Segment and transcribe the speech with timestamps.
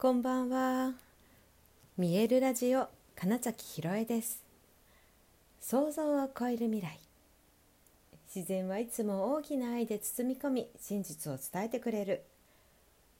[0.00, 0.92] こんばんは。
[1.96, 4.44] 見えるラジオ金崎ひろえです。
[5.60, 7.00] 想像を超える未来。
[8.32, 12.22] 自然はいつも大きな愛で包み込み、真実を伝えてくれる。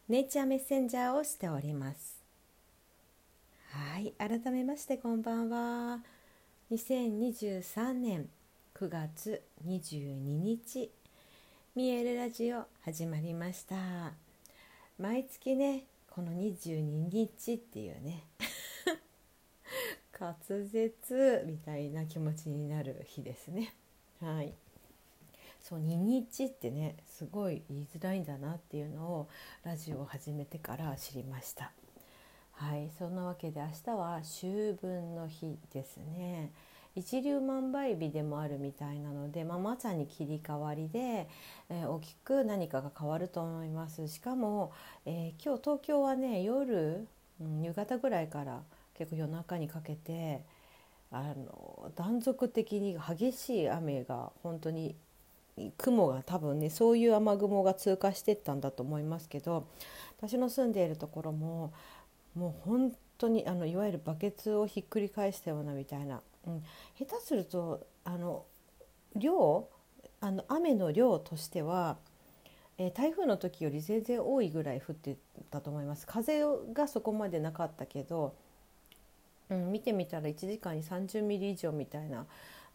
[0.09, 2.23] ネイチャーメッセンジャーをしております。
[3.73, 5.99] はい、改めましてこんばんは。
[6.71, 8.29] 2023年
[8.77, 10.93] 9月22日、
[11.75, 14.13] 見えるラジオ始まりました。
[14.97, 15.83] 毎月ね
[16.19, 16.81] この22
[17.13, 18.25] 日っていうね。
[20.19, 20.35] 滑
[20.67, 23.73] 舌みたいな気持ちになる日ですね。
[24.21, 24.53] はい。
[25.63, 29.29] そう2日ってねすごい言いづらいんだなっていうのを
[29.63, 31.71] ラジオを始めてから知りました。
[32.51, 32.91] はい。
[32.99, 36.51] そんなわけで明日は秋分の日ですね。
[36.99, 41.29] 一粒万倍日でもあるみたいなので、まあ、まさに切り替わりで、
[41.71, 44.09] えー大きく何かが変わると思います。
[44.09, 44.73] しかも、
[45.07, 47.07] えー今日東京はね夜、
[47.41, 48.63] うん夕方ぐらいから
[48.95, 50.45] 結構夜中にかけて
[51.11, 54.97] あの断続的に激しい雨が本当に
[55.77, 59.67] 雲が多分ねそういう雨雲が通過してったんだと思いますけど
[60.19, 61.73] 私の住んでいるところも
[62.35, 66.65] もう本当にあのいわゆるバケツをひっくり返したようなみたいな、うん、
[66.99, 68.45] 下手するとあの
[69.15, 69.69] 量
[70.21, 71.97] あの雨の量としては、
[72.79, 75.17] えー台風の時より全然多いぐらい降って
[75.51, 76.07] たと思います。
[76.07, 78.35] 風がそこまでなかったけど、
[79.51, 82.27] うん、見てみたら1時間に30ミリ以上みたいな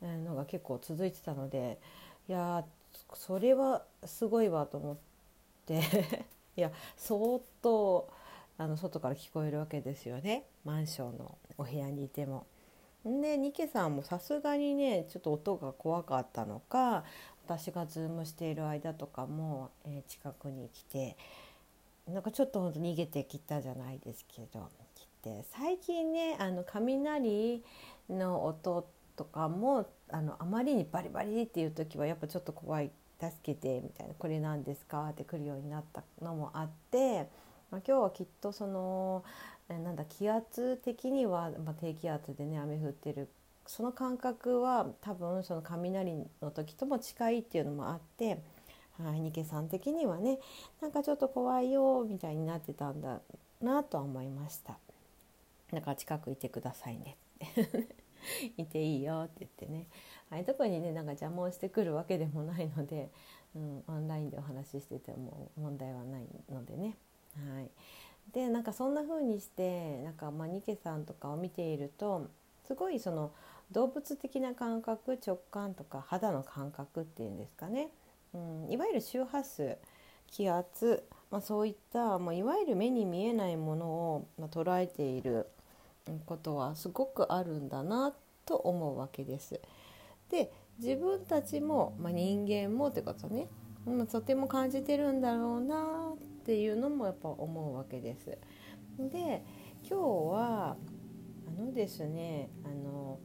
[0.02, 1.80] のが結構続いてたので
[2.28, 2.66] いや
[3.14, 4.98] それはすごいわと思っ
[5.66, 5.82] て。
[6.56, 8.08] いや相当
[8.60, 10.46] あの外から聞こえるわけですよね。
[10.64, 12.46] マンションのお部屋にいても。
[13.06, 17.04] でニケさんもさすがにねちょっと音が怖かったのか
[17.46, 21.18] 私がズームしている間とかも、えー近くに来て
[22.08, 27.64] なんかちょっとほんと逃げてきたじゃないですけど来て最近ねあの雷
[28.10, 35.10] の音とかもあのあまりにバリバリっていう時はやっぱちょっと怖い助けてみたいなこれ何ですか？
[35.10, 37.30] って来るようになったのもあって、
[37.74, 39.24] まあ、今日はきっとその
[39.68, 43.30] えなんだ気圧的には、まあ、低気圧でね雨降ってる
[43.66, 48.38] その感覚は多分その雷の時とも近いっていうのもあって、
[49.04, 50.38] はい、ニケさん的にはね
[50.82, 53.22] なんかちょっと怖いよみたいになってたんだ
[53.60, 54.78] なとは思いました。
[55.72, 57.88] だから近くいてくださいねって
[58.62, 59.88] いていいよって言ってね、
[60.30, 63.10] はい、特にねなんか邪魔をしてくるわけでもないので、
[63.56, 66.96] うん、オンラインでお話ししてても問題はないのでね。
[67.36, 67.70] はい、
[68.34, 72.30] でなんかそんな風にしてなんかまあニケさんとかを見ていると
[72.68, 73.32] すごいその
[73.72, 77.90] 動物的な感覚直感とか肌の感覚っていうんですかね、
[78.34, 79.78] うん、いわゆる周波数
[80.28, 85.48] 気圧、まあ、そういった、まあ、いわゆる目に見えないものを、まあ、捉えている
[86.26, 88.14] ことはすごくあるんだな
[88.46, 89.60] と思うわけです。
[90.30, 93.48] で自分たちも、まあ、人間もってことね、
[93.86, 96.03] まあ、とても感じてるんだろうな
[96.44, 98.38] っていうのもやっぱ思うわけです。
[99.00, 99.46] で
[99.90, 100.76] 今日は
[101.48, 103.20] あのですねあの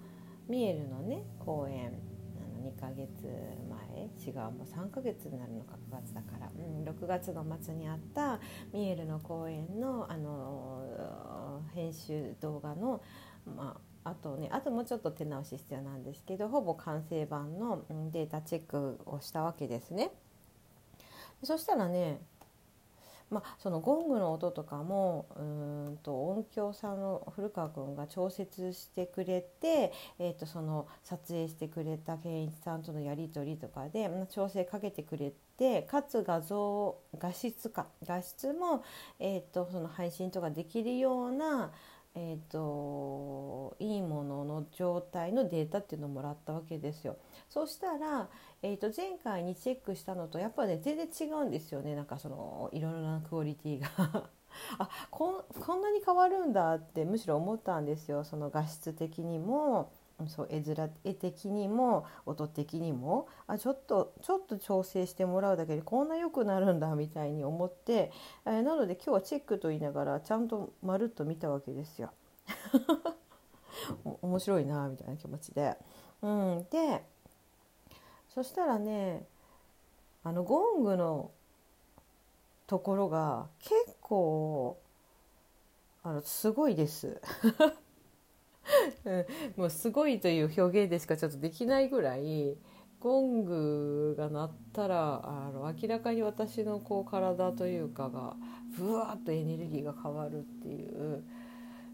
[0.48, 1.88] ミエルのね公演
[2.36, 3.08] あの2ヶ月
[3.68, 8.38] 前違うもう3ヶ月になるのか9月だから、うん、6月の末にあった
[8.72, 13.02] ミエルの公演のあの編集動画の、
[13.44, 20.12] まあ、あとねあともうちょっと手直し必要なんですけどほぼ完成版のデータチェックをしたわけですね。
[21.42, 22.20] そしたらね
[23.31, 25.43] まあ、そのゴングの音とかもう
[25.93, 38.83] んと音響さんの古川君が調節してくれて、えー、とその撮影してくれた健一さんとのやり取りとかでまあ調整かけてくれてかつ画像画質か画質も、
[39.19, 41.72] えー、とその配信とかできるような、
[42.20, 47.16] えー、といいものの状態のデータっていうのをもらったわけですよ。
[47.48, 48.28] そうしたら、
[48.60, 51.94] えー、と前回にチェックしたのとやっぱね全然違うんですよね。
[51.94, 53.88] なんかそのいろいろなクオリティが。
[54.78, 58.24] あこんこんなに変わるんだってむしろ思ったんですよ。
[58.24, 59.92] その画質的にも。
[60.26, 68.10] そう絵面絵的にも音的にもあちょっとちょっと調整してもらうだけでこんな良くなるんだみたいに思って、
[68.44, 72.10] えーなので今日はチェックと言いながらちゃんとまるっと見たわけですよ。
[74.22, 75.76] 面白いなみたいな気持ちで。
[76.22, 77.04] うん、で
[78.28, 79.24] そしたらね
[80.24, 81.30] あのゴングの
[82.66, 84.78] ところが結構
[86.03, 87.21] あのすごいです。
[89.56, 92.56] もうすごいという表現でしかちょっとできないぐらい
[93.00, 98.34] ゴングが鳴ったらあの明らかに私のこう体というかが
[98.76, 101.24] ブワーッとエネルギーが変わるっていう、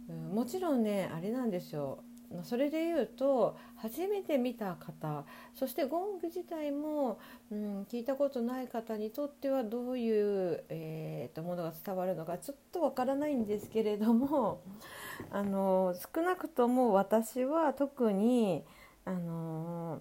[0.08, 2.02] うん、もちろんねあれなんですよ
[2.42, 5.24] それで言うと初めて見た方
[5.54, 7.18] そしてゴング自体も、
[7.50, 14.62] うん、聞いたことない方にとってはどういう、えー、とものが伝わるのかちょっとわからないんですけれども
[15.30, 18.64] あの少なくとも私は特に
[19.04, 20.00] あの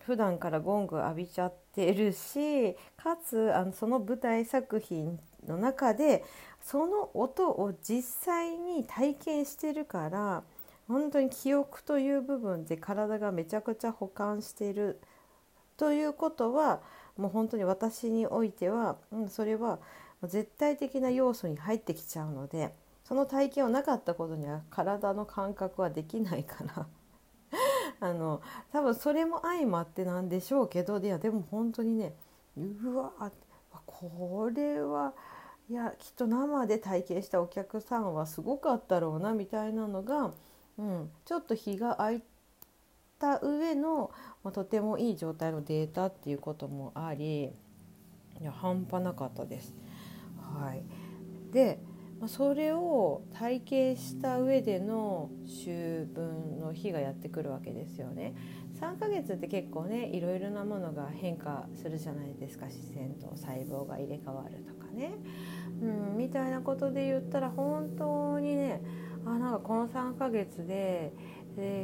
[0.00, 6.24] 普段からゴング浴びちゃってるしかつあのその舞台作品の中で
[6.60, 10.42] その音を実際に体験してるから
[10.90, 15.00] 本当に記憶という部分で体がめちゃくちゃ保管している
[15.76, 16.80] ということは
[17.16, 19.78] もう本当に私においては、うん、それは
[20.24, 26.86] 絶対的な要素に入ってきちゃうのでその体験をなかったことには体の感覚はできないから。
[28.02, 28.40] あの
[28.72, 32.14] 多分それも相まってなんでしょうけどいやでも本当にね
[32.56, 33.12] うわ
[33.84, 35.12] これは
[35.68, 40.32] いやきっと生で体験したお客さんはすごかったろうなみたいなのが、
[40.78, 42.22] うん、ちょっと日が空い
[43.18, 44.10] た上の、
[44.42, 47.52] まあ、とてもいい状態のデータっていうこともあり
[48.40, 49.74] いや半端なかったです。
[50.38, 50.82] はい、
[51.52, 51.78] で
[52.20, 58.34] まあ、それを体験した上での秋分の日がやってくるわけですよね。
[58.78, 65.12] 3ヶ月って結構ねいろいろなものが変化するじゃないですか自然と細胞が入れ替わるとかね、
[65.82, 68.82] うん、みたいなことで言ったら本当にね
[69.26, 71.12] あなんかこの3ヶ月で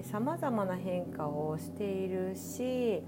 [0.04, 3.02] さまざまな変化をしているし、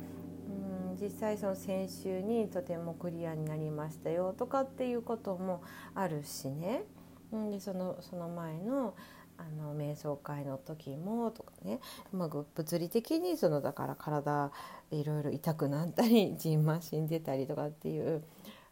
[0.49, 5.63] うん、実際その先週にとてもクリアになりましたよとかっていうことも
[5.95, 6.85] あるしね。
[7.33, 8.95] でそのその前の
[9.39, 11.79] あの瞑想会の時もとかね、
[12.13, 14.51] まあ、物理的にそのだから体
[14.91, 18.25] いろいろ痛くなったりじんましんでたりとかっていう、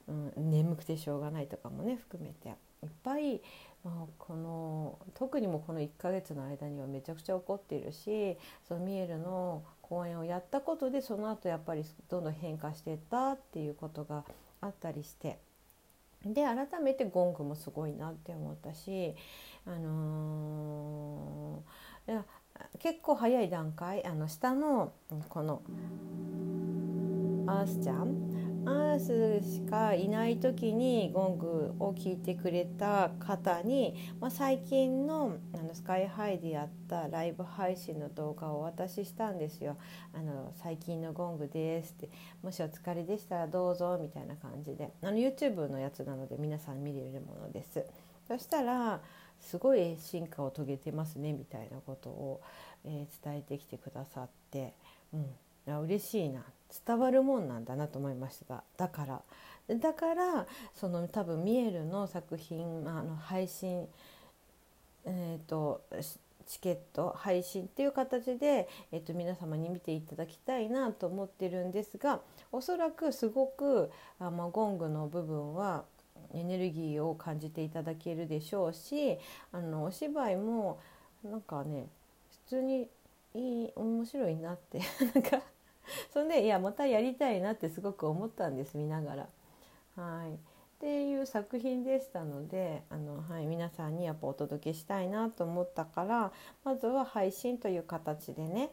[0.08, 2.48] うん、眠くてしょうがないとかもね含めて
[2.82, 3.40] いっぱい、
[3.84, 8.36] まあ、この特にもこの1ヶ月の間にはめちゃくちゃ起こっているし
[8.66, 14.24] そのミエルの講演をやったことでその後やっぱりどんどん変化していったっていうことが
[14.60, 15.38] あったりして。
[16.24, 19.14] で改めてゴングもすごいなって思ったし、
[19.64, 22.22] あのー、
[22.80, 24.92] 結構早い段階あの下の
[25.28, 25.62] この
[27.46, 28.35] アースちゃん
[28.66, 39.76] アースしかいない時にゴングを聞いてくれた方に、まあ、最近のあのスカイハイでやったライブ配信の動画をお渡ししたんですよ。
[40.12, 42.10] あの最近のゴングですって。
[42.42, 44.90] もしお疲れでしたらどうぞみたいな感じで。
[45.02, 47.84] あの YouTube のやつなので皆さん見れるものです。
[48.26, 49.00] そしたら
[49.38, 52.40] すごい進化を遂げてますねみたいなことを、
[52.84, 54.74] えー、伝えてきてくださって、
[55.12, 56.42] うん、嬉しいな。
[56.86, 58.64] 伝わるもんなんだなと思いました。
[58.76, 59.22] だから。
[59.68, 63.88] だからその多分ミエルの作品あの配信
[65.04, 65.82] えっ、ー、と
[66.46, 72.20] チケット配信っていう形で、えー、と皆様に見ていただきたいなと思ってるんですが
[72.52, 73.90] おそらくすごく
[74.20, 75.84] あ、まあ、ゴングの部分は
[76.32, 79.18] エネルギーを感じていただけるでしょうし
[79.52, 80.78] あのお芝居も
[81.24, 81.88] なんかね
[82.46, 82.88] 普通に
[83.34, 84.80] いい面白いなって
[85.14, 85.42] なんか
[86.12, 89.28] そんでいやまたやりたいなってすごく思ったんです見ながら。
[89.96, 96.32] はいっていう作品でしたのであの、はい、皆さんにやっぱお届けしたいなと思ったから
[96.64, 98.68] まずは配信という形でね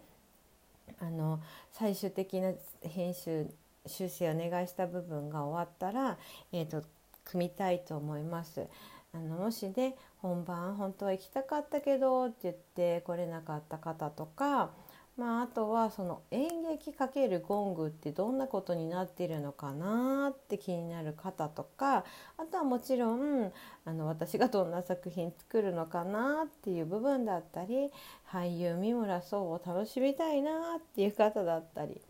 [0.99, 1.39] あの
[1.71, 2.51] 最終的な
[2.81, 3.47] 編集
[3.85, 6.17] 修正お願いした部分が終わったら、
[6.51, 6.83] えーと、
[7.25, 8.67] 組みたいと思います。
[9.13, 14.71] あのもしね本番本当は行きたかったけどって言って来れなかった方とか
[15.15, 22.03] まあ、あとはその演劇×ゴングってどんなことになってるのかなって気になる方とか
[22.37, 23.51] あとはもちろん
[23.85, 27.91] あの私がどんな作品作るのかなっていう部分だったり
[28.27, 32.01] 俳優三村壮を楽しみたいなっていう方だったり。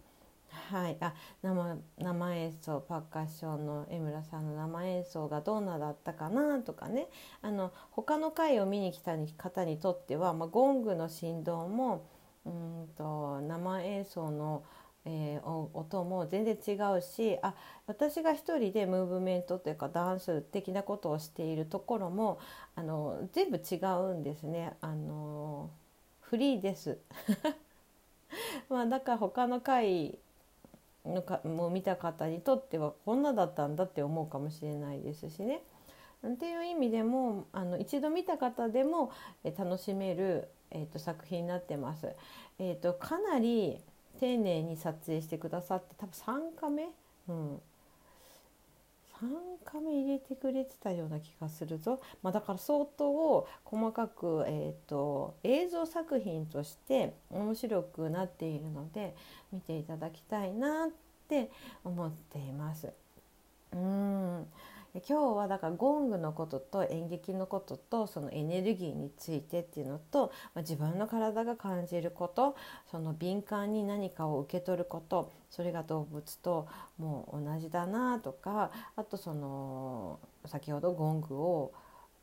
[0.70, 7.08] はい、あ生生演奏パーカッションの江村さんの生演奏がどんなだったかなとかね
[7.42, 12.06] あの他の回を見に来た方にとっては、まあ、ゴングの振動も
[12.46, 14.64] うんと生演奏の、
[15.06, 17.56] えー、音も全然違うしあ
[17.88, 22.40] 私が一人でムーブメントというかダンス的なことをしているところも
[22.76, 24.74] あの全部違うんですね。
[24.82, 25.70] あの
[26.22, 26.98] フリーです
[28.68, 30.18] まあだから他の回
[31.06, 35.62] のかも見た方にとってはこんなだったんだって思うかもしれないですしね。
[36.26, 39.12] っていう意味でもあの一度見た方でも
[39.58, 42.14] 楽しめるえーと、作品になってます。
[42.60, 43.80] えーと、かなり
[44.20, 46.90] 丁寧に撮影してくださって多分3カメ、
[47.28, 47.60] うん、3
[49.64, 59.16] カメ入れてくれてたような気がするぞ、まあ、だから相当細かく、えーと、映像作品として面白くなっているので
[59.52, 60.90] 見ていただきたいなっ
[61.28, 61.50] て
[61.84, 62.92] 思っています。
[63.74, 64.48] うん
[64.96, 72.56] 今日はだからゴングのことと演劇のこととそのエネルギーについてっていうのと、まあ、自分の体が感じること
[72.92, 76.68] その敏感に何かを受け取ることそれが動物と
[77.00, 81.74] もう同じだなとかあとその先ほどゴングを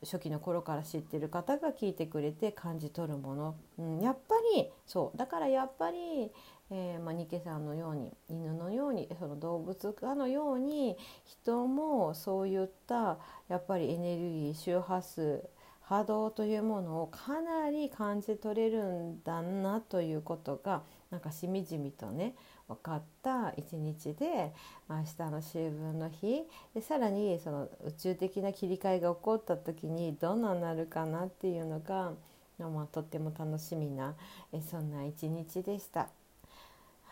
[0.02, 6.30] 初期の頃から知ってる方が聞いてくれて感じ取るもの、うん、やっぱりそうだからやっぱり
[6.72, 15.42] えーまあ、ニケさんのように犬のようにその動物かのように人もそういったやっぱりエネルギー周波数
[15.90, 22.36] 波動というものをかなり感じ取れるんだなということがなんかしみじみとね
[22.68, 24.52] 分かった一日で、
[24.86, 32.12] まあ、明日の秋分の日でさらにその宇宙的な切り替えが起こった時にどんなになるかなっていうのが、
[32.60, 34.14] まあ、とっても楽しみな
[34.52, 36.08] えそんな一日でした。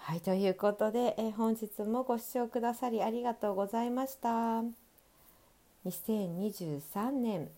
[0.09, 4.63] はいということで、え本日もご視聴くださりありがとうございました。
[5.85, 7.51] 2023年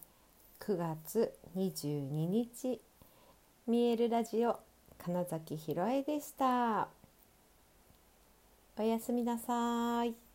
[0.58, 2.80] 9月22日
[3.68, 4.58] 見えるラジオ
[4.98, 6.88] 金崎ひろえでした。
[8.76, 10.29] おやすみなさい。